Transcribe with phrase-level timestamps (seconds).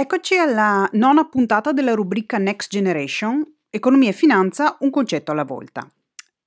[0.00, 5.92] Eccoci alla nona puntata della rubrica Next Generation, Economia e Finanza, un concetto alla volta.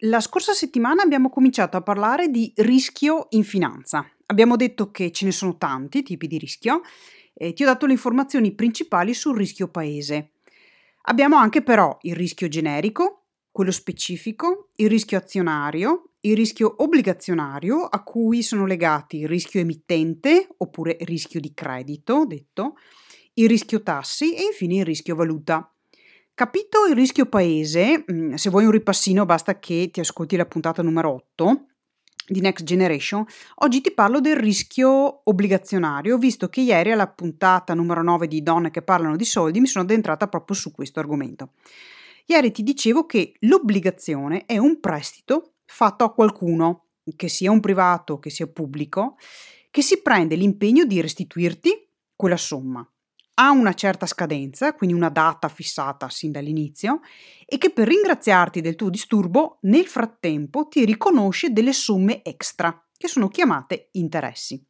[0.00, 4.06] La scorsa settimana abbiamo cominciato a parlare di rischio in finanza.
[4.26, 6.82] Abbiamo detto che ce ne sono tanti tipi di rischio
[7.32, 10.32] e ti ho dato le informazioni principali sul rischio paese.
[11.04, 18.02] Abbiamo anche però il rischio generico, quello specifico, il rischio azionario, il rischio obbligazionario a
[18.02, 22.74] cui sono legati il rischio emittente oppure rischio di credito, detto,
[23.38, 25.72] il rischio tassi e infine il rischio valuta.
[26.34, 30.82] Capito il rischio paese, mm, se vuoi un ripassino basta che ti ascolti la puntata
[30.82, 31.66] numero 8
[32.26, 33.24] di Next Generation,
[33.56, 38.70] oggi ti parlo del rischio obbligazionario, visto che ieri alla puntata numero 9 di Donne
[38.70, 41.52] che parlano di soldi mi sono addentrata proprio su questo argomento.
[42.26, 46.86] Ieri ti dicevo che l'obbligazione è un prestito fatto a qualcuno,
[47.16, 49.16] che sia un privato, che sia pubblico,
[49.70, 52.86] che si prende l'impegno di restituirti quella somma
[53.40, 57.00] ha una certa scadenza, quindi una data fissata sin dall'inizio,
[57.46, 63.06] e che per ringraziarti del tuo disturbo nel frattempo ti riconosce delle somme extra, che
[63.06, 64.62] sono chiamate interessi.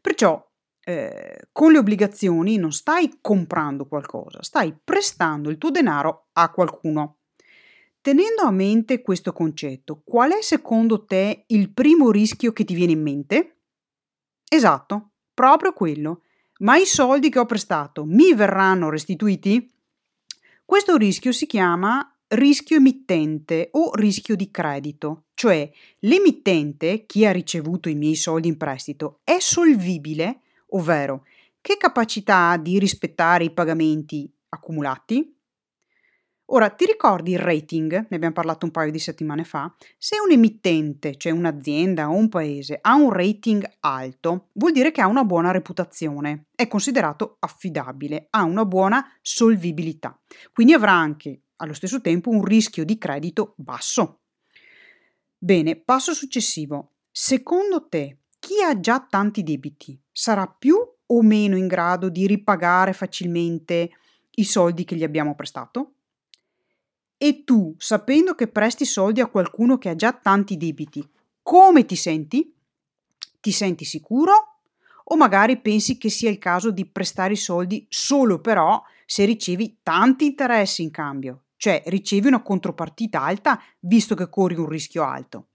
[0.00, 0.40] Perciò
[0.84, 7.18] eh, con le obbligazioni non stai comprando qualcosa, stai prestando il tuo denaro a qualcuno.
[8.00, 12.92] Tenendo a mente questo concetto, qual è secondo te il primo rischio che ti viene
[12.92, 13.62] in mente?
[14.48, 16.22] Esatto, proprio quello
[16.62, 19.70] ma i soldi che ho prestato mi verranno restituiti?
[20.64, 27.88] Questo rischio si chiama rischio emittente o rischio di credito, cioè l'emittente, chi ha ricevuto
[27.88, 31.24] i miei soldi in prestito, è solvibile, ovvero
[31.60, 35.36] che capacità ha di rispettare i pagamenti accumulati?
[36.54, 38.08] Ora, ti ricordi il rating?
[38.10, 39.74] Ne abbiamo parlato un paio di settimane fa.
[39.96, 45.00] Se un emittente, cioè un'azienda o un paese, ha un rating alto, vuol dire che
[45.00, 50.20] ha una buona reputazione, è considerato affidabile, ha una buona solvibilità.
[50.52, 54.20] Quindi avrà anche allo stesso tempo un rischio di credito basso.
[55.38, 56.96] Bene, passo successivo.
[57.10, 62.92] Secondo te, chi ha già tanti debiti sarà più o meno in grado di ripagare
[62.92, 63.88] facilmente
[64.32, 65.94] i soldi che gli abbiamo prestato?
[67.24, 71.08] E tu, sapendo che presti soldi a qualcuno che ha già tanti debiti,
[71.40, 72.52] come ti senti?
[73.38, 74.58] Ti senti sicuro?
[75.04, 79.78] O magari pensi che sia il caso di prestare i soldi solo però se ricevi
[79.84, 85.46] tanti interessi in cambio, cioè ricevi una contropartita alta visto che corri un rischio alto.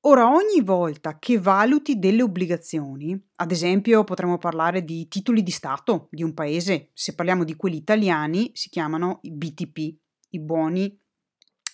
[0.00, 6.08] Ora, ogni volta che valuti delle obbligazioni, ad esempio potremmo parlare di titoli di Stato
[6.10, 10.98] di un paese, se parliamo di quelli italiani si chiamano BTP, i buoni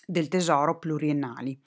[0.05, 1.59] del tesoro pluriennali.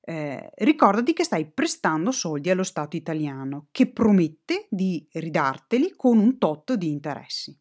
[0.00, 6.38] Eh, ricordati che stai prestando soldi allo Stato italiano che promette di ridarteli con un
[6.38, 7.56] tot di interessi.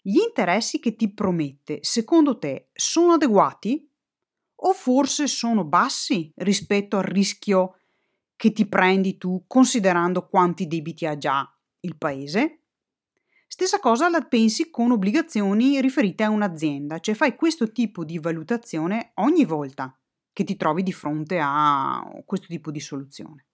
[0.00, 3.86] Gli interessi che ti promette, secondo te, sono adeguati?
[4.60, 7.80] O forse sono bassi rispetto al rischio
[8.34, 11.46] che ti prendi tu considerando quanti debiti ha già
[11.80, 12.62] il paese?
[13.60, 19.10] Stessa cosa la pensi con obbligazioni riferite a un'azienda, cioè fai questo tipo di valutazione
[19.14, 19.98] ogni volta
[20.32, 23.46] che ti trovi di fronte a questo tipo di soluzione.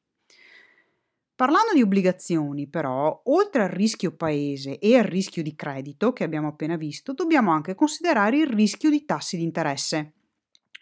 [1.35, 6.49] Parlando di obbligazioni, però, oltre al rischio paese e al rischio di credito che abbiamo
[6.49, 10.13] appena visto, dobbiamo anche considerare il rischio di tassi di interesse,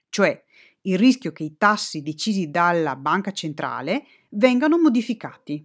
[0.08, 0.42] cioè
[0.80, 5.64] il rischio che i tassi decisi dalla banca centrale vengano modificati.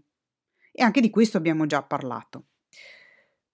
[0.71, 2.43] E anche di questo abbiamo già parlato.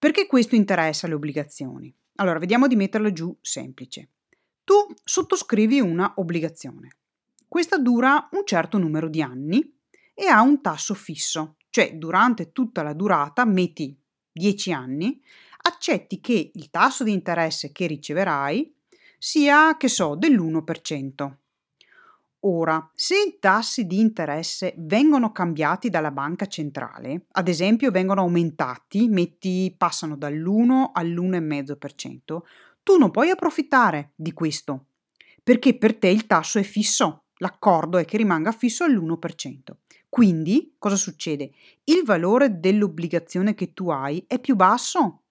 [0.04, 1.90] Perché questo interessa le obbligazioni?
[2.16, 4.10] Allora, vediamo di metterlo giù semplice.
[4.62, 6.96] Tu sottoscrivi una obbligazione.
[7.48, 9.66] Questa dura un certo numero di anni
[10.12, 13.98] e ha un tasso fisso, cioè durante tutta la durata, metti
[14.30, 15.22] 10 anni,
[15.62, 18.76] accetti che il tasso di interesse che riceverai
[19.16, 21.32] sia, che so, dell'1%.
[22.46, 29.08] Ora, se i tassi di interesse vengono cambiati dalla banca centrale, ad esempio vengono aumentati,
[29.08, 32.42] metti passano dall'1 all'1,5%,
[32.82, 34.88] tu non puoi approfittare di questo,
[35.42, 39.76] perché per te il tasso è fisso, l'accordo è che rimanga fisso all'1%.
[40.10, 41.50] Quindi, cosa succede?
[41.84, 45.22] Il valore dell'obbligazione che tu hai è più basso.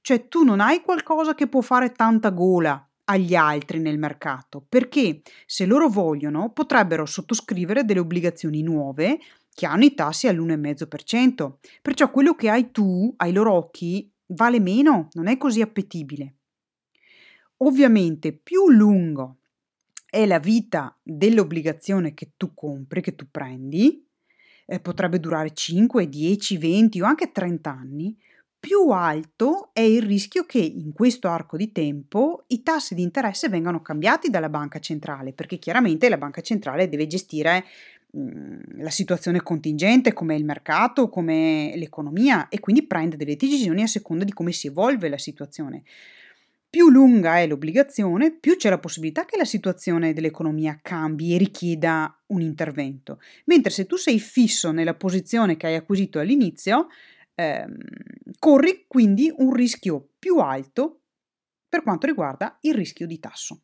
[0.00, 5.22] Cioè tu non hai qualcosa che può fare tanta gola agli altri nel mercato, perché
[5.46, 9.18] se loro vogliono potrebbero sottoscrivere delle obbligazioni nuove
[9.52, 11.54] che hanno i tassi all'1,5%.
[11.82, 16.34] Perciò quello che hai tu ai loro occhi vale meno, non è così appetibile.
[17.58, 19.38] Ovviamente più lungo
[20.08, 24.06] è la vita dell'obbligazione che tu compri, che tu prendi,
[24.66, 28.16] eh, potrebbe durare 5, 10, 20 o anche 30 anni,
[28.60, 33.48] più alto è il rischio che in questo arco di tempo i tassi di interesse
[33.48, 37.64] vengano cambiati dalla banca centrale, perché chiaramente la banca centrale deve gestire
[38.10, 43.86] mh, la situazione contingente, come il mercato, come l'economia e quindi prende delle decisioni a
[43.86, 45.82] seconda di come si evolve la situazione.
[46.70, 52.14] Più lunga è l'obbligazione, più c'è la possibilità che la situazione dell'economia cambi e richieda
[52.26, 53.20] un intervento.
[53.46, 56.88] Mentre se tu sei fisso nella posizione che hai acquisito all'inizio,
[57.38, 57.76] ehm,
[58.38, 61.00] corri quindi un rischio più alto
[61.68, 63.62] per quanto riguarda il rischio di tasso.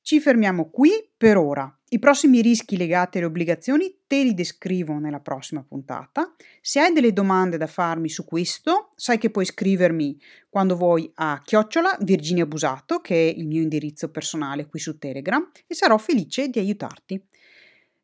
[0.00, 1.74] Ci fermiamo qui per ora.
[1.88, 6.34] I prossimi rischi legati alle obbligazioni te li descrivo nella prossima puntata.
[6.60, 10.20] Se hai delle domande da farmi su questo, sai che puoi scrivermi
[10.50, 15.50] quando vuoi a chiocciola Virginia Busato, che è il mio indirizzo personale qui su Telegram,
[15.66, 17.24] e sarò felice di aiutarti.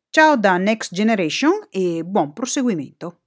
[0.09, 3.20] Ciao da Next Generation e buon proseguimento.